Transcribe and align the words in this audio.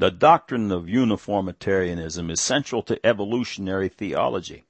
The 0.00 0.10
doctrine 0.10 0.72
of 0.72 0.88
uniformitarianism 0.88 2.30
is 2.30 2.40
central 2.40 2.82
to 2.84 2.98
evolutionary 3.06 3.90
theology. 3.90 4.64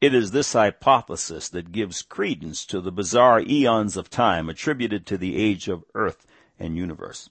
It 0.00 0.14
is 0.14 0.30
this 0.30 0.54
hypothesis 0.54 1.50
that 1.50 1.70
gives 1.70 2.00
credence 2.00 2.64
to 2.68 2.80
the 2.80 2.90
bizarre 2.90 3.42
eons 3.46 3.98
of 3.98 4.08
time 4.08 4.48
attributed 4.48 5.04
to 5.04 5.18
the 5.18 5.36
age 5.36 5.68
of 5.68 5.84
Earth 5.94 6.26
and 6.58 6.78
universe. 6.78 7.28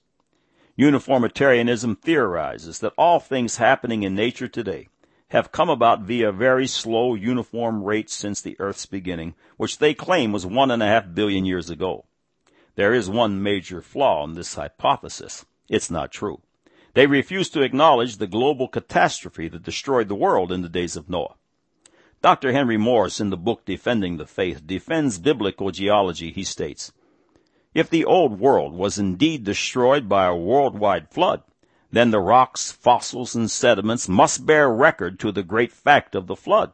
Uniformitarianism 0.76 1.96
theorizes 1.96 2.78
that 2.78 2.94
all 2.96 3.18
things 3.18 3.56
happening 3.56 4.04
in 4.04 4.14
nature 4.14 4.46
today 4.46 4.86
have 5.30 5.50
come 5.50 5.68
about 5.68 6.02
via 6.02 6.30
very 6.30 6.68
slow 6.68 7.16
uniform 7.16 7.82
rates 7.82 8.14
since 8.14 8.40
the 8.40 8.54
Earth's 8.60 8.86
beginning, 8.86 9.34
which 9.56 9.78
they 9.78 9.92
claim 9.92 10.30
was 10.30 10.46
one 10.46 10.70
and 10.70 10.84
a 10.84 10.86
half 10.86 11.12
billion 11.12 11.44
years 11.44 11.68
ago. 11.68 12.04
There 12.76 12.94
is 12.94 13.10
one 13.10 13.42
major 13.42 13.82
flaw 13.82 14.22
in 14.22 14.34
this 14.34 14.54
hypothesis. 14.54 15.44
It's 15.68 15.90
not 15.90 16.12
true. 16.12 16.40
They 16.94 17.06
refuse 17.06 17.50
to 17.50 17.62
acknowledge 17.62 18.16
the 18.16 18.28
global 18.28 18.68
catastrophe 18.68 19.48
that 19.48 19.64
destroyed 19.64 20.08
the 20.08 20.14
world 20.14 20.52
in 20.52 20.62
the 20.62 20.68
days 20.68 20.94
of 20.94 21.10
Noah. 21.10 21.34
Dr. 22.22 22.52
Henry 22.52 22.76
Morris, 22.76 23.20
in 23.20 23.30
the 23.30 23.36
book 23.36 23.64
Defending 23.64 24.16
the 24.16 24.26
Faith, 24.26 24.66
defends 24.66 25.18
biblical 25.18 25.72
geology. 25.72 26.30
He 26.30 26.44
states, 26.44 26.92
If 27.74 27.90
the 27.90 28.04
old 28.04 28.38
world 28.38 28.74
was 28.74 28.98
indeed 28.98 29.42
destroyed 29.42 30.08
by 30.08 30.26
a 30.26 30.36
worldwide 30.36 31.10
flood, 31.10 31.42
then 31.90 32.12
the 32.12 32.20
rocks, 32.20 32.70
fossils, 32.70 33.34
and 33.34 33.50
sediments 33.50 34.08
must 34.08 34.46
bear 34.46 34.72
record 34.72 35.18
to 35.20 35.32
the 35.32 35.42
great 35.42 35.72
fact 35.72 36.14
of 36.14 36.28
the 36.28 36.36
flood. 36.36 36.72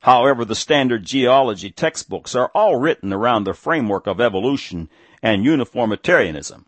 However, 0.00 0.44
the 0.44 0.54
standard 0.54 1.04
geology 1.04 1.70
textbooks 1.70 2.34
are 2.34 2.50
all 2.54 2.76
written 2.76 3.12
around 3.12 3.44
the 3.44 3.54
framework 3.54 4.06
of 4.06 4.20
evolution 4.20 4.88
and 5.22 5.44
uniformitarianism. 5.44 6.66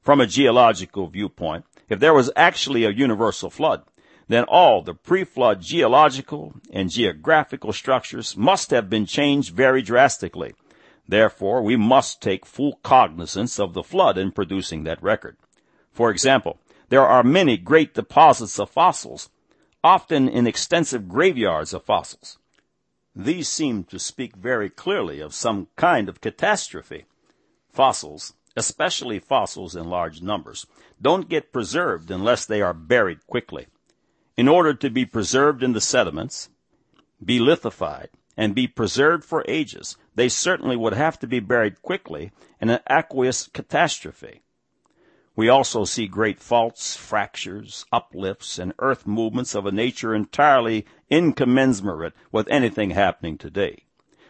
From 0.00 0.20
a 0.20 0.26
geological 0.26 1.08
viewpoint, 1.08 1.64
if 1.88 2.00
there 2.00 2.14
was 2.14 2.30
actually 2.36 2.84
a 2.84 2.90
universal 2.90 3.50
flood, 3.50 3.82
then 4.28 4.44
all 4.44 4.82
the 4.82 4.94
pre-flood 4.94 5.60
geological 5.60 6.54
and 6.70 6.90
geographical 6.90 7.72
structures 7.72 8.36
must 8.36 8.70
have 8.70 8.90
been 8.90 9.06
changed 9.06 9.54
very 9.54 9.82
drastically. 9.82 10.54
Therefore, 11.08 11.62
we 11.62 11.76
must 11.76 12.20
take 12.20 12.44
full 12.44 12.80
cognizance 12.82 13.60
of 13.60 13.72
the 13.72 13.84
flood 13.84 14.18
in 14.18 14.32
producing 14.32 14.82
that 14.84 15.02
record. 15.02 15.36
For 15.92 16.10
example, 16.10 16.58
there 16.88 17.06
are 17.06 17.22
many 17.22 17.56
great 17.56 17.94
deposits 17.94 18.58
of 18.58 18.70
fossils, 18.70 19.30
often 19.84 20.28
in 20.28 20.46
extensive 20.46 21.08
graveyards 21.08 21.72
of 21.72 21.84
fossils. 21.84 22.38
These 23.14 23.48
seem 23.48 23.84
to 23.84 23.98
speak 23.98 24.34
very 24.36 24.68
clearly 24.68 25.20
of 25.20 25.32
some 25.32 25.68
kind 25.76 26.08
of 26.08 26.20
catastrophe. 26.20 27.06
Fossils, 27.70 28.34
especially 28.56 29.18
fossils 29.18 29.76
in 29.76 29.88
large 29.88 30.22
numbers, 30.22 30.66
don't 31.00 31.28
get 31.28 31.52
preserved 31.52 32.10
unless 32.10 32.46
they 32.46 32.62
are 32.62 32.74
buried 32.74 33.26
quickly. 33.26 33.66
In 34.36 34.48
order 34.48 34.74
to 34.74 34.90
be 34.90 35.06
preserved 35.06 35.62
in 35.62 35.72
the 35.72 35.80
sediments, 35.80 36.50
be 37.24 37.38
lithified, 37.38 38.10
and 38.36 38.54
be 38.54 38.66
preserved 38.66 39.24
for 39.24 39.44
ages, 39.48 39.96
they 40.14 40.28
certainly 40.28 40.76
would 40.76 40.92
have 40.92 41.18
to 41.18 41.26
be 41.26 41.40
buried 41.40 41.80
quickly 41.80 42.32
in 42.60 42.68
an 42.68 42.80
aqueous 42.88 43.48
catastrophe. 43.48 44.42
We 45.34 45.48
also 45.48 45.84
see 45.84 46.06
great 46.06 46.40
faults, 46.40 46.96
fractures, 46.96 47.84
uplifts, 47.92 48.58
and 48.58 48.72
earth 48.78 49.06
movements 49.06 49.54
of 49.54 49.66
a 49.66 49.72
nature 49.72 50.14
entirely 50.14 50.86
incommensurate 51.10 52.14
with 52.32 52.48
anything 52.48 52.90
happening 52.90 53.36
today. 53.36 53.85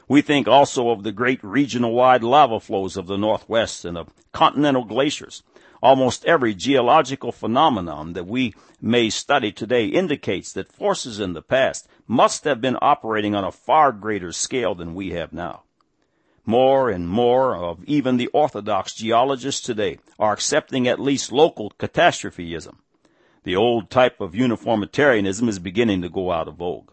We 0.08 0.22
think 0.22 0.46
also 0.46 0.90
of 0.90 1.02
the 1.02 1.12
great 1.12 1.42
regional 1.42 1.92
wide 1.92 2.22
lava 2.22 2.60
flows 2.60 2.96
of 2.96 3.08
the 3.08 3.18
Northwest 3.18 3.84
and 3.84 3.98
of 3.98 4.12
continental 4.32 4.84
glaciers. 4.84 5.42
Almost 5.82 6.24
every 6.24 6.54
geological 6.54 7.32
phenomenon 7.32 8.12
that 8.12 8.26
we 8.26 8.54
may 8.80 9.10
study 9.10 9.50
today 9.50 9.86
indicates 9.86 10.52
that 10.52 10.72
forces 10.72 11.18
in 11.18 11.32
the 11.32 11.42
past 11.42 11.88
must 12.06 12.44
have 12.44 12.60
been 12.60 12.78
operating 12.80 13.34
on 13.34 13.44
a 13.44 13.52
far 13.52 13.92
greater 13.92 14.32
scale 14.32 14.74
than 14.74 14.94
we 14.94 15.10
have 15.10 15.32
now. 15.32 15.62
More 16.44 16.88
and 16.88 17.08
more 17.08 17.56
of 17.56 17.84
even 17.84 18.16
the 18.16 18.28
orthodox 18.28 18.94
geologists 18.94 19.60
today 19.60 19.98
are 20.18 20.32
accepting 20.32 20.86
at 20.86 21.00
least 21.00 21.32
local 21.32 21.70
catastrophism. 21.70 22.78
The 23.42 23.56
old 23.56 23.90
type 23.90 24.20
of 24.20 24.34
uniformitarianism 24.34 25.48
is 25.48 25.58
beginning 25.58 26.02
to 26.02 26.08
go 26.08 26.30
out 26.30 26.46
of 26.46 26.54
vogue. 26.54 26.90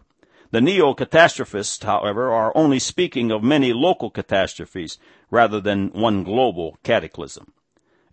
The 0.54 0.60
neo-catastrophists, 0.60 1.82
however, 1.82 2.30
are 2.30 2.56
only 2.56 2.78
speaking 2.78 3.32
of 3.32 3.42
many 3.42 3.72
local 3.72 4.08
catastrophes 4.08 4.98
rather 5.28 5.60
than 5.60 5.88
one 5.88 6.22
global 6.22 6.78
cataclysm. 6.84 7.52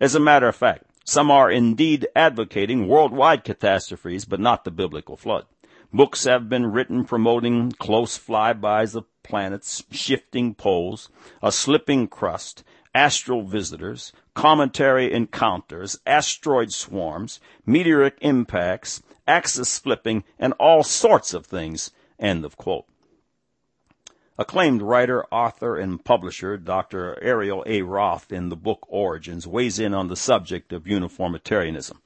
As 0.00 0.16
a 0.16 0.18
matter 0.18 0.48
of 0.48 0.56
fact, 0.56 0.86
some 1.04 1.30
are 1.30 1.52
indeed 1.52 2.08
advocating 2.16 2.88
worldwide 2.88 3.44
catastrophes, 3.44 4.24
but 4.24 4.40
not 4.40 4.64
the 4.64 4.72
biblical 4.72 5.16
flood. 5.16 5.46
Books 5.92 6.24
have 6.24 6.48
been 6.48 6.72
written 6.72 7.04
promoting 7.04 7.70
close 7.70 8.18
flybys 8.18 8.96
of 8.96 9.04
planets, 9.22 9.84
shifting 9.92 10.52
poles, 10.52 11.10
a 11.44 11.52
slipping 11.52 12.08
crust, 12.08 12.64
astral 12.92 13.42
visitors, 13.42 14.12
cometary 14.34 15.12
encounters, 15.12 16.00
asteroid 16.04 16.72
swarms, 16.72 17.38
meteoric 17.64 18.18
impacts, 18.20 19.00
axis 19.28 19.78
flipping, 19.78 20.24
and 20.40 20.52
all 20.54 20.82
sorts 20.82 21.34
of 21.34 21.46
things 21.46 21.92
End 22.22 22.44
of 22.44 22.56
quote. 22.56 22.86
Acclaimed 24.38 24.80
writer, 24.80 25.26
author, 25.32 25.76
and 25.76 26.02
publisher 26.02 26.56
Dr. 26.56 27.20
Ariel 27.20 27.64
A. 27.66 27.82
Roth 27.82 28.30
in 28.30 28.48
the 28.48 28.56
book 28.56 28.86
Origins 28.88 29.44
weighs 29.44 29.80
in 29.80 29.92
on 29.92 30.06
the 30.06 30.16
subject 30.16 30.72
of 30.72 30.86
uniformitarianism. 30.86 32.00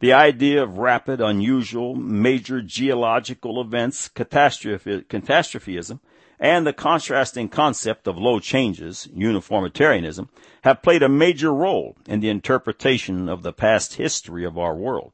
The 0.00 0.14
idea 0.14 0.62
of 0.62 0.78
rapid, 0.78 1.20
unusual, 1.20 1.94
major 1.94 2.62
geological 2.62 3.60
events, 3.60 4.08
catastrophe, 4.08 5.02
catastrophism, 5.02 6.00
and 6.38 6.66
the 6.66 6.72
contrasting 6.72 7.50
concept 7.50 8.08
of 8.08 8.16
low 8.16 8.40
changes, 8.40 9.08
uniformitarianism, 9.14 10.30
have 10.62 10.82
played 10.82 11.02
a 11.02 11.08
major 11.08 11.52
role 11.52 11.98
in 12.08 12.20
the 12.20 12.30
interpretation 12.30 13.28
of 13.28 13.42
the 13.42 13.52
past 13.52 13.96
history 13.96 14.46
of 14.46 14.56
our 14.56 14.74
world. 14.74 15.12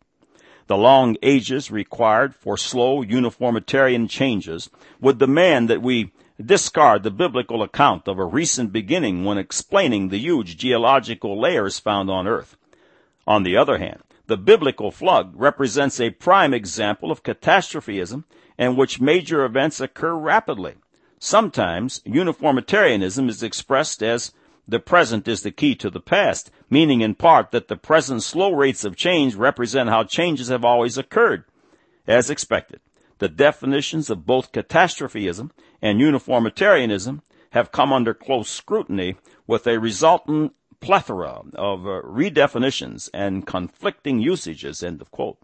The 0.67 0.77
long 0.77 1.17
ages 1.23 1.71
required 1.71 2.35
for 2.35 2.57
slow 2.57 3.03
uniformitarian 3.03 4.09
changes 4.09 4.69
would 5.01 5.19
demand 5.19 5.71
that 5.71 5.83
we 5.83 6.13
discard 6.45 7.03
the 7.03 7.11
biblical 7.11 7.63
account 7.63 8.09
of 8.09 8.19
a 8.19 8.25
recent 8.25 8.73
beginning 8.73 9.25
when 9.25 9.39
explaining 9.39 10.09
the 10.09 10.19
huge 10.19 10.57
geological 10.57 11.41
layers 11.41 11.79
found 11.79 12.11
on 12.11 12.27
Earth. 12.27 12.57
On 13.27 13.43
the 13.43 13.57
other 13.57 13.79
hand, 13.79 14.03
the 14.27 14.37
biblical 14.37 14.91
flood 14.91 15.33
represents 15.37 16.01
a 16.01 16.11
prime 16.11 16.53
example 16.53 17.13
of 17.13 17.23
catastrophism 17.23 18.25
in 18.59 18.77
which 18.77 19.01
major 19.01 19.45
events 19.45 19.81
occur 19.81 20.15
rapidly. 20.15 20.75
Sometimes 21.19 22.03
uniformitarianism 22.05 23.29
is 23.29 23.43
expressed 23.43 24.03
as 24.03 24.33
the 24.69 24.81
present 24.81 25.29
is 25.29 25.43
the 25.43 25.51
key 25.51 25.75
to 25.77 25.91
the 25.91 26.01
past, 26.01 26.51
meaning 26.69 27.01
in 27.01 27.15
part 27.15 27.51
that 27.53 27.69
the 27.69 27.77
present 27.77 28.23
slow 28.23 28.53
rates 28.53 28.85
of 28.85 28.97
change 28.97 29.35
represent 29.35 29.89
how 29.89 30.05
changes 30.05 30.49
have 30.49 30.65
always 30.65 30.99
occurred. 30.99 31.45
As 32.07 32.31
expected, 32.31 32.81
the 33.19 33.29
definitions 33.29 34.11
of 34.11 34.27
both 34.27 34.53
catastrophism 34.53 35.53
and 35.81 36.01
uniformitarianism 36.01 37.23
have 37.51 37.73
come 37.73 37.93
under 37.93 38.13
close 38.13 38.51
scrutiny 38.51 39.17
with 39.47 39.67
a 39.67 39.79
resultant 39.79 40.53
plethora 40.81 41.43
of 41.55 41.87
uh, 41.87 42.03
redefinitions 42.03 43.09
and 43.15 43.47
conflicting 43.47 44.21
usages, 44.21 44.83
end 44.83 45.01
of 45.01 45.11
quote. 45.11 45.39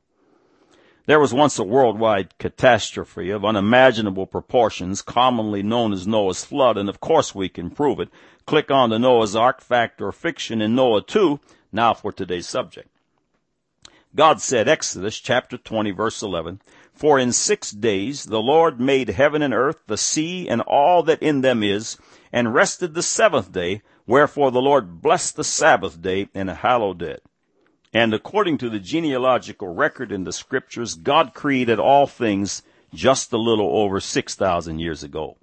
There 1.07 1.19
was 1.19 1.35
once 1.35 1.59
a 1.59 1.65
worldwide 1.65 2.39
catastrophe 2.39 3.31
of 3.31 3.45
unimaginable 3.45 4.27
proportions, 4.27 5.03
commonly 5.03 5.63
known 5.63 5.93
as 5.93 6.07
Noah's 6.07 6.45
flood, 6.45 6.79
and 6.79 6.89
of 6.89 7.01
course 7.01 7.35
we 7.35 7.49
can 7.49 7.71
prove 7.71 7.99
it. 7.99 8.09
Click 8.47 8.71
on 8.71 8.91
the 8.91 8.99
Noah's 8.99 9.37
Ark 9.37 9.61
fact 9.61 10.01
or 10.01 10.13
fiction 10.13 10.61
in 10.61 10.75
Noah 10.75 11.03
2. 11.03 11.39
Now 11.71 11.95
for 11.95 12.13
today's 12.13 12.47
subject. 12.47 12.89
God 14.15 14.41
said, 14.41 14.69
Exodus 14.69 15.19
chapter 15.19 15.57
20 15.57 15.91
verse 15.93 16.23
11, 16.23 16.61
For 16.93 17.19
in 17.19 17.33
six 17.33 17.71
days 17.71 18.25
the 18.25 18.43
Lord 18.43 18.79
made 18.79 19.09
heaven 19.09 19.41
and 19.41 19.55
earth, 19.55 19.79
the 19.87 19.97
sea, 19.97 20.49
and 20.49 20.61
all 20.61 21.03
that 21.05 21.23
in 21.23 21.41
them 21.41 21.63
is, 21.63 21.97
and 22.31 22.53
rested 22.53 22.93
the 22.93 23.03
seventh 23.03 23.53
day, 23.53 23.81
wherefore 24.07 24.51
the 24.51 24.61
Lord 24.61 25.01
blessed 25.01 25.37
the 25.37 25.45
Sabbath 25.45 26.03
day 26.03 26.29
and 26.35 26.51
hallowed 26.51 27.01
it. 27.01 27.23
And 27.95 28.13
according 28.13 28.59
to 28.59 28.69
the 28.71 28.81
genealogical 28.81 29.69
record 29.69 30.13
in 30.13 30.25
the 30.25 30.33
scriptures, 30.33 30.95
God 30.95 31.33
created 31.35 31.79
all 31.79 32.07
things 32.07 32.63
just 32.93 33.33
a 33.33 33.39
little 33.39 33.77
over 33.77 34.01
6,000 34.01 34.79
years 34.79 35.03
ago. 35.03 35.37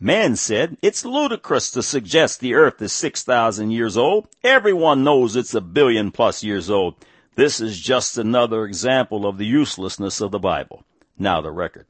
Man 0.00 0.36
said, 0.36 0.76
it's 0.82 1.04
ludicrous 1.04 1.70
to 1.70 1.82
suggest 1.82 2.40
the 2.40 2.54
earth 2.54 2.82
is 2.82 2.92
6,000 2.92 3.70
years 3.70 3.96
old. 3.96 4.28
Everyone 4.42 5.04
knows 5.04 5.36
it's 5.36 5.54
a 5.54 5.60
billion 5.60 6.10
plus 6.10 6.42
years 6.42 6.68
old. 6.68 6.96
This 7.36 7.60
is 7.60 7.80
just 7.80 8.18
another 8.18 8.64
example 8.64 9.26
of 9.26 9.38
the 9.38 9.46
uselessness 9.46 10.20
of 10.20 10.30
the 10.30 10.38
Bible. 10.38 10.84
Now 11.18 11.40
the 11.40 11.52
record. 11.52 11.86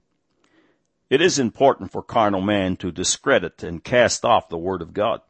It 1.10 1.20
is 1.20 1.38
important 1.38 1.92
for 1.92 2.02
carnal 2.02 2.40
man 2.40 2.76
to 2.78 2.92
discredit 2.92 3.62
and 3.62 3.84
cast 3.84 4.24
off 4.24 4.48
the 4.48 4.58
Word 4.58 4.82
of 4.82 4.94
God. 4.94 5.20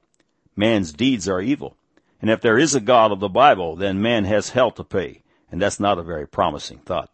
Man's 0.56 0.92
deeds 0.92 1.28
are 1.28 1.40
evil. 1.40 1.76
And 2.20 2.30
if 2.30 2.40
there 2.40 2.58
is 2.58 2.74
a 2.74 2.80
God 2.80 3.12
of 3.12 3.20
the 3.20 3.28
Bible, 3.28 3.76
then 3.76 4.00
man 4.00 4.24
has 4.24 4.50
hell 4.50 4.70
to 4.72 4.84
pay, 4.84 5.22
and 5.50 5.60
that's 5.60 5.80
not 5.80 5.98
a 5.98 6.02
very 6.02 6.26
promising 6.26 6.78
thought. 6.78 7.10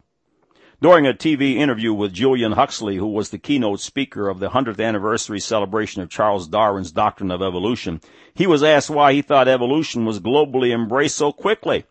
During 0.83 1.07
a 1.07 1.13
TV 1.13 1.57
interview 1.57 1.93
with 1.93 2.15
Julian 2.15 2.53
Huxley, 2.53 2.97
who 2.97 3.09
was 3.09 3.29
the 3.29 3.39
keynote 3.39 3.81
speaker 3.81 4.31
of 4.31 4.41
the 4.41 4.49
100th 4.49 4.83
anniversary 4.83 5.39
celebration 5.39 6.01
of 6.01 6.09
Charles 6.09 6.49
Darwin's 6.49 6.91
doctrine 6.91 7.31
of 7.31 7.43
evolution, 7.43 8.01
he 8.33 8.47
was 8.47 8.63
asked 8.63 8.89
why 8.89 9.13
he 9.13 9.21
thought 9.21 9.47
evolution 9.47 10.07
was 10.07 10.21
globally 10.21 10.73
embraced 10.73 11.17
so 11.17 11.33
quickly. 11.33 11.85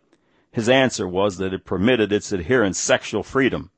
His 0.50 0.68
answer 0.68 1.06
was 1.06 1.36
that 1.36 1.54
it 1.54 1.64
permitted 1.64 2.12
its 2.12 2.32
adherents 2.32 2.80
sexual 2.80 3.22
freedom. 3.22 3.70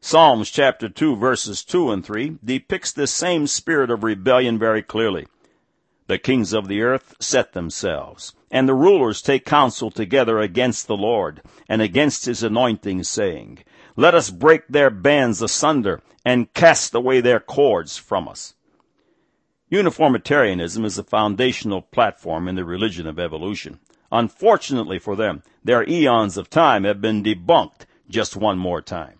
Psalms 0.00 0.50
chapter 0.50 0.88
2 0.88 1.16
verses 1.16 1.62
2 1.62 1.90
and 1.90 2.02
3 2.02 2.38
depicts 2.42 2.92
this 2.92 3.12
same 3.12 3.46
spirit 3.46 3.90
of 3.90 4.04
rebellion 4.04 4.58
very 4.58 4.80
clearly. 4.82 5.26
The 6.06 6.16
kings 6.16 6.54
of 6.54 6.66
the 6.66 6.80
earth 6.80 7.14
set 7.20 7.52
themselves, 7.52 8.34
and 8.50 8.66
the 8.66 8.74
rulers 8.74 9.20
take 9.20 9.44
counsel 9.44 9.90
together 9.90 10.38
against 10.38 10.86
the 10.86 10.96
Lord, 10.96 11.42
and 11.68 11.82
against 11.82 12.24
his 12.24 12.42
anointing, 12.42 13.02
saying, 13.02 13.58
let 13.96 14.14
us 14.14 14.30
break 14.30 14.68
their 14.68 14.90
bands 14.90 15.42
asunder 15.42 16.02
and 16.24 16.52
cast 16.52 16.94
away 16.94 17.20
their 17.20 17.40
cords 17.40 17.96
from 17.96 18.28
us. 18.28 18.54
Uniformitarianism 19.70 20.84
is 20.84 20.98
a 20.98 21.02
foundational 21.02 21.82
platform 21.82 22.46
in 22.46 22.54
the 22.54 22.64
religion 22.64 23.06
of 23.06 23.18
evolution. 23.18 23.80
Unfortunately 24.12 24.98
for 24.98 25.16
them, 25.16 25.42
their 25.64 25.88
eons 25.88 26.36
of 26.36 26.48
time 26.48 26.84
have 26.84 27.00
been 27.00 27.24
debunked 27.24 27.86
just 28.08 28.36
one 28.36 28.58
more 28.58 28.80
time. 28.80 29.18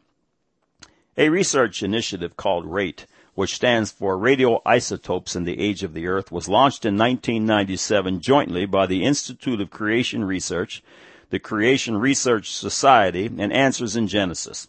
A 1.17 1.31
research 1.31 1.82
initiative 1.82 2.37
called 2.37 2.67
RATE, 2.67 3.06
which 3.34 3.55
stands 3.55 3.90
for 3.90 4.17
Radioisotopes 4.17 5.34
in 5.34 5.44
the 5.44 5.58
Age 5.58 5.82
of 5.82 5.94
the 5.94 6.06
Earth, 6.06 6.31
was 6.31 6.49
launched 6.49 6.84
in 6.84 6.96
1997 6.96 8.20
jointly 8.20 8.67
by 8.67 8.87
the 8.87 9.02
Institute 9.02 9.61
of 9.61 9.70
Creation 9.70 10.25
Research, 10.25 10.82
the 11.31 11.38
Creation 11.38 11.96
Research 11.96 12.52
Society, 12.52 13.26
and 13.26 13.52
Answers 13.52 13.96
in 13.96 14.06
Genesis. 14.06 14.69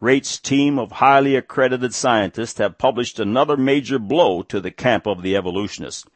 Rate's 0.00 0.38
team 0.38 0.78
of 0.78 0.92
highly 0.92 1.36
accredited 1.36 1.92
scientists 1.92 2.58
have 2.58 2.78
published 2.78 3.20
another 3.20 3.56
major 3.56 3.98
blow 3.98 4.42
to 4.42 4.60
the 4.60 4.70
camp 4.70 5.06
of 5.06 5.20
the 5.20 5.36
evolutionists. 5.36 6.06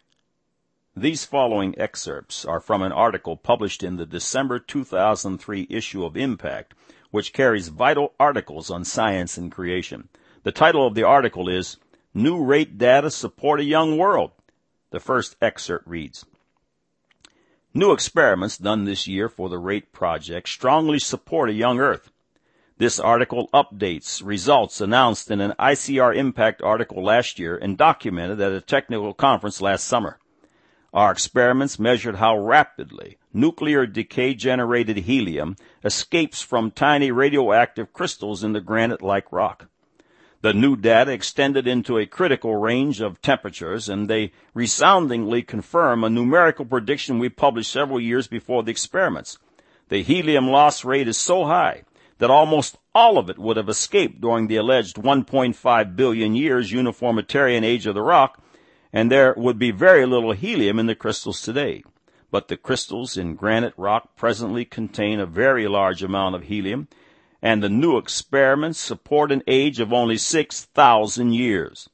These 0.97 1.27
following 1.27 1.79
excerpts 1.79 2.45
are 2.47 2.61
from 2.61 2.81
an 2.81 2.93
article 2.93 3.37
published 3.37 3.83
in 3.83 3.97
the 3.97 4.07
December 4.07 4.59
2003 4.59 5.67
issue 5.69 6.05
of 6.05 6.17
Impact, 6.17 6.73
which 7.11 7.33
carries 7.33 7.69
vital 7.69 8.15
articles 8.19 8.71
on 8.71 8.85
science 8.85 9.37
and 9.37 9.53
creation. 9.53 10.09
The 10.45 10.53
title 10.53 10.87
of 10.87 10.95
the 10.95 11.03
article 11.03 11.49
is 11.49 11.77
New 12.15 12.43
Rate 12.43 12.79
Data 12.79 13.11
Support 13.11 13.61
a 13.61 13.65
Young 13.65 13.99
World. 13.99 14.31
The 14.91 15.01
first 15.01 15.37
excerpt 15.43 15.87
reads, 15.87 16.25
New 17.77 17.91
experiments 17.91 18.57
done 18.57 18.85
this 18.85 19.09
year 19.09 19.29
for 19.29 19.49
the 19.49 19.59
RATE 19.59 19.91
project 19.91 20.49
strongly 20.49 21.01
support 21.01 21.51
a 21.51 21.53
young 21.53 21.81
Earth. 21.81 22.13
This 22.79 23.01
article 23.01 23.51
updates 23.53 24.25
results 24.25 24.81
announced 24.81 25.29
in 25.29 25.41
an 25.41 25.55
ICR 25.59 26.15
Impact 26.15 26.63
article 26.63 27.03
last 27.03 27.41
year 27.41 27.57
and 27.57 27.77
documented 27.77 28.41
at 28.41 28.53
a 28.53 28.61
technical 28.61 29.13
conference 29.13 29.61
last 29.61 29.89
summer. 29.89 30.21
Our 30.93 31.11
experiments 31.11 31.77
measured 31.77 32.15
how 32.15 32.39
rapidly 32.39 33.19
nuclear 33.33 33.87
decay 33.87 34.35
generated 34.35 34.99
helium 34.99 35.57
escapes 35.83 36.41
from 36.41 36.71
tiny 36.71 37.11
radioactive 37.11 37.93
crystals 37.93 38.45
in 38.45 38.53
the 38.53 38.61
granite-like 38.61 39.33
rock. 39.33 39.69
The 40.45 40.53
new 40.53 40.77
data 40.77 41.11
extended 41.11 41.67
into 41.67 41.97
a 41.97 42.05
critical 42.05 42.55
range 42.57 43.01
of 43.01 43.23
temperatures, 43.23 43.89
and 43.89 44.11
they 44.11 44.33
resoundingly 44.53 45.41
confirm 45.41 46.05
a 46.05 46.11
numerical 46.11 46.67
prediction 46.67 47.19
we 47.19 47.31
published 47.31 47.73
several 47.73 47.99
years 47.99 48.27
before 48.27 48.63
the 48.63 48.71
experiments. 48.71 49.39
The 49.89 50.03
helium 50.03 50.49
loss 50.49 50.85
rate 50.85 51.09
is 51.09 51.17
so 51.17 51.47
high 51.47 51.85
that 52.19 52.31
almost 52.31 52.77
all 52.95 53.17
of 53.17 53.31
it 53.31 53.39
would 53.39 53.57
have 53.57 53.71
escaped 53.71 54.21
during 54.21 54.49
the 54.49 54.57
alleged 54.57 54.97
1.5 54.97 55.97
billion 55.97 56.35
years 56.35 56.71
uniformitarian 56.71 57.65
age 57.65 57.87
of 57.87 57.95
the 57.95 58.03
rock, 58.03 58.39
and 58.93 59.11
there 59.11 59.33
would 59.39 59.59
be 59.59 59.71
very 59.71 60.05
little 60.05 60.33
helium 60.33 60.79
in 60.79 60.85
the 60.85 60.95
crystals 60.95 61.41
today. 61.41 61.85
But 62.31 62.49
the 62.49 62.59
crystals 62.59 63.17
in 63.17 63.35
granite 63.35 63.73
rock 63.79 64.15
presently 64.15 64.67
contain 64.67 65.21
a 65.21 65.25
very 65.25 65.67
large 65.69 66.03
amount 66.03 66.35
of 66.35 66.43
helium, 66.43 66.89
and 67.45 67.63
the 67.63 67.69
new 67.69 67.99
experiments 67.99 68.79
support 68.79 69.31
an 69.31 69.43
age 69.47 69.79
of 69.79 69.93
only 69.93 70.17
6,000 70.17 71.35
years. 71.35 71.91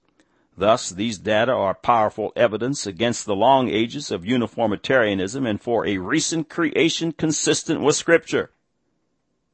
Thus, 0.56 0.91
these 0.91 1.19
data 1.19 1.50
are 1.50 1.75
powerful 1.75 2.32
evidence 2.37 2.87
against 2.87 3.26
the 3.26 3.35
long 3.35 3.69
ages 3.69 4.12
of 4.12 4.25
uniformitarianism 4.25 5.44
and 5.44 5.61
for 5.61 5.85
a 5.85 5.99
recent 5.99 6.49
creation 6.49 7.11
consistent 7.11 7.81
with 7.81 7.97
Scripture. 7.97 8.52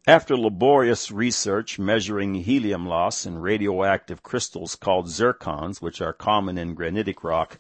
After 0.07 0.37
laborious 0.37 1.11
research 1.11 1.79
measuring 1.79 2.35
helium 2.35 2.87
loss 2.87 3.25
in 3.25 3.39
radioactive 3.39 4.23
crystals 4.23 4.77
called 4.77 5.07
zircons, 5.07 5.81
which 5.81 6.03
are 6.03 6.13
common 6.13 6.59
in 6.59 6.75
granitic 6.75 7.25
rock, 7.25 7.59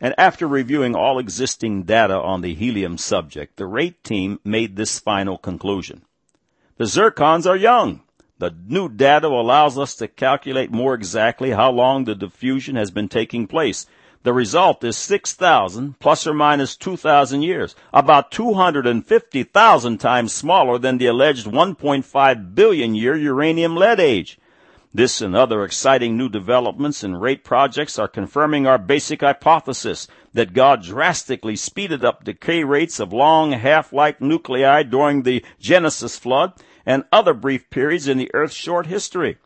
and 0.00 0.16
after 0.18 0.48
reviewing 0.48 0.96
all 0.96 1.20
existing 1.20 1.84
data 1.84 2.16
on 2.16 2.40
the 2.40 2.54
helium 2.54 2.98
subject, 2.98 3.56
the 3.56 3.66
RATE 3.66 4.02
team 4.02 4.40
made 4.42 4.74
this 4.74 4.98
final 4.98 5.38
conclusion. 5.38 6.02
The 6.78 6.84
zircons 6.84 7.44
are 7.44 7.56
young. 7.56 8.02
The 8.38 8.54
new 8.68 8.88
data 8.88 9.26
allows 9.26 9.76
us 9.76 9.96
to 9.96 10.06
calculate 10.06 10.70
more 10.70 10.94
exactly 10.94 11.50
how 11.50 11.72
long 11.72 12.04
the 12.04 12.14
diffusion 12.14 12.76
has 12.76 12.92
been 12.92 13.08
taking 13.08 13.48
place. 13.48 13.86
The 14.22 14.32
result 14.32 14.84
is 14.84 14.96
6,000 14.96 15.98
plus 15.98 16.24
or 16.24 16.34
minus 16.34 16.76
2,000 16.76 17.42
years, 17.42 17.74
about 17.92 18.30
250,000 18.30 19.98
times 19.98 20.32
smaller 20.32 20.78
than 20.78 20.98
the 20.98 21.06
alleged 21.06 21.48
1.5 21.48 22.54
billion 22.54 22.94
year 22.94 23.16
uranium 23.16 23.74
lead 23.74 23.98
age. 23.98 24.38
This 24.92 25.20
and 25.20 25.36
other 25.36 25.64
exciting 25.64 26.16
new 26.16 26.30
developments 26.30 27.04
in 27.04 27.16
rate 27.16 27.44
projects 27.44 27.98
are 27.98 28.08
confirming 28.08 28.66
our 28.66 28.78
basic 28.78 29.20
hypothesis 29.20 30.08
that 30.32 30.54
God 30.54 30.82
drastically 30.82 31.56
speeded 31.56 32.04
up 32.04 32.24
decay 32.24 32.64
rates 32.64 32.98
of 32.98 33.12
long 33.12 33.52
half-life 33.52 34.20
nuclei 34.20 34.82
during 34.82 35.22
the 35.22 35.44
Genesis 35.60 36.18
flood 36.18 36.54
and 36.86 37.04
other 37.12 37.34
brief 37.34 37.68
periods 37.68 38.08
in 38.08 38.16
the 38.16 38.30
Earth's 38.32 38.54
short 38.54 38.86
history. 38.86 39.36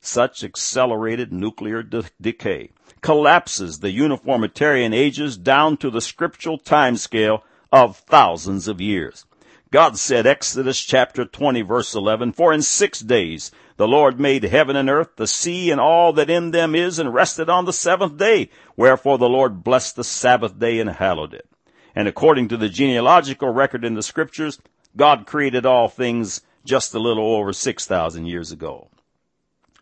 Such 0.00 0.42
accelerated 0.42 1.32
nuclear 1.32 1.82
de- 1.84 2.04
decay 2.20 2.70
collapses 3.00 3.78
the 3.78 3.92
uniformitarian 3.92 4.92
ages 4.92 5.36
down 5.36 5.76
to 5.76 5.90
the 5.90 6.00
scriptural 6.00 6.58
timescale 6.58 7.42
of 7.70 7.96
thousands 7.98 8.66
of 8.66 8.80
years. 8.80 9.24
God 9.70 9.98
said, 9.98 10.26
Exodus 10.26 10.80
chapter 10.80 11.24
20 11.24 11.62
verse 11.62 11.94
11, 11.94 12.32
For 12.32 12.52
in 12.52 12.62
six 12.62 13.00
days 13.00 13.50
the 13.76 13.88
Lord 13.88 14.18
made 14.18 14.44
heaven 14.44 14.76
and 14.76 14.88
earth, 14.88 15.16
the 15.16 15.26
sea 15.26 15.70
and 15.70 15.80
all 15.80 16.12
that 16.14 16.30
in 16.30 16.52
them 16.52 16.74
is, 16.74 16.98
and 16.98 17.12
rested 17.12 17.50
on 17.50 17.64
the 17.64 17.72
seventh 17.72 18.16
day. 18.16 18.50
Wherefore 18.76 19.18
the 19.18 19.28
Lord 19.28 19.62
blessed 19.62 19.96
the 19.96 20.04
Sabbath 20.04 20.58
day 20.58 20.80
and 20.80 20.90
hallowed 20.90 21.34
it. 21.34 21.48
And 21.94 22.08
according 22.08 22.48
to 22.48 22.56
the 22.56 22.68
genealogical 22.68 23.50
record 23.50 23.84
in 23.84 23.94
the 23.94 24.02
scriptures, 24.02 24.58
God 24.96 25.26
created 25.26 25.66
all 25.66 25.88
things 25.88 26.40
just 26.64 26.94
a 26.94 26.98
little 26.98 27.34
over 27.36 27.52
6,000 27.52 28.26
years 28.26 28.52
ago. 28.52 28.88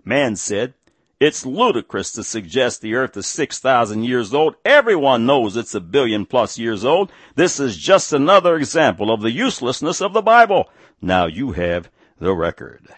Man 0.04 0.36
said, 0.36 0.74
it's 1.18 1.46
ludicrous 1.46 2.12
to 2.12 2.22
suggest 2.22 2.80
the 2.80 2.94
earth 2.94 3.16
is 3.16 3.26
6,000 3.26 4.04
years 4.04 4.34
old. 4.34 4.56
Everyone 4.64 5.26
knows 5.26 5.56
it's 5.56 5.74
a 5.74 5.80
billion 5.80 6.26
plus 6.26 6.58
years 6.58 6.84
old. 6.84 7.10
This 7.34 7.58
is 7.58 7.76
just 7.76 8.12
another 8.12 8.56
example 8.56 9.12
of 9.12 9.22
the 9.22 9.30
uselessness 9.30 10.00
of 10.00 10.12
the 10.12 10.22
Bible. 10.22 10.68
Now 11.00 11.26
you 11.26 11.52
have 11.52 11.90
the 12.18 12.34
record. 12.34 12.88